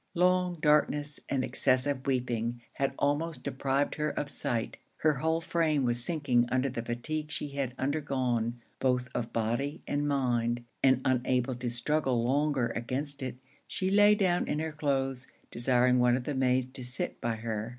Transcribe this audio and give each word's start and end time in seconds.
Long 0.15 0.57
darkness 0.59 1.19
and 1.29 1.43
excessive 1.43 2.07
weeping 2.07 2.59
had 2.73 2.95
almost 2.97 3.43
deprived 3.43 3.93
her 3.93 4.09
of 4.09 4.31
sight; 4.31 4.77
her 4.95 5.13
whole 5.13 5.41
frame 5.41 5.83
was 5.83 6.03
sinking 6.03 6.49
under 6.49 6.69
the 6.69 6.81
fatigue 6.81 7.29
she 7.29 7.49
had 7.49 7.75
undergone 7.77 8.59
both 8.79 9.09
of 9.13 9.31
body 9.31 9.79
and 9.87 10.07
mind; 10.07 10.63
and 10.81 11.01
unable 11.05 11.53
to 11.53 11.69
struggle 11.69 12.23
longer 12.23 12.69
against 12.69 13.21
it, 13.21 13.37
she 13.67 13.91
lay 13.91 14.15
down 14.15 14.47
in 14.47 14.57
her 14.57 14.71
cloaths, 14.71 15.27
desiring 15.51 15.99
one 15.99 16.17
of 16.17 16.23
the 16.23 16.33
maids 16.33 16.65
to 16.65 16.83
sit 16.83 17.21
by 17.21 17.35
her. 17.35 17.69